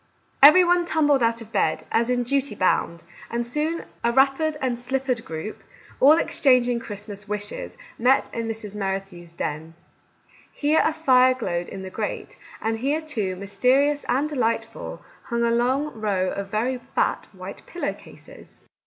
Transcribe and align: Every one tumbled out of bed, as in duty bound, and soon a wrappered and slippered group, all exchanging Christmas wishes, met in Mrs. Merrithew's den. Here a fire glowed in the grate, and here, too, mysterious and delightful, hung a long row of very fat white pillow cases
Every 0.41 0.63
one 0.63 0.83
tumbled 0.85 1.21
out 1.21 1.41
of 1.41 1.51
bed, 1.51 1.85
as 1.91 2.09
in 2.09 2.23
duty 2.23 2.55
bound, 2.55 3.03
and 3.29 3.45
soon 3.45 3.85
a 4.03 4.11
wrappered 4.11 4.57
and 4.59 4.79
slippered 4.79 5.23
group, 5.23 5.61
all 5.99 6.17
exchanging 6.17 6.79
Christmas 6.79 7.27
wishes, 7.27 7.77
met 7.99 8.27
in 8.33 8.47
Mrs. 8.47 8.73
Merrithew's 8.73 9.31
den. 9.31 9.75
Here 10.51 10.81
a 10.83 10.91
fire 10.91 11.35
glowed 11.35 11.69
in 11.69 11.83
the 11.83 11.91
grate, 11.91 12.35
and 12.63 12.79
here, 12.79 12.99
too, 12.99 13.35
mysterious 13.35 14.03
and 14.09 14.27
delightful, 14.27 15.03
hung 15.25 15.43
a 15.43 15.51
long 15.51 15.93
row 15.93 16.31
of 16.31 16.47
very 16.49 16.79
fat 16.79 17.27
white 17.31 17.63
pillow 17.67 17.93
cases 17.93 18.63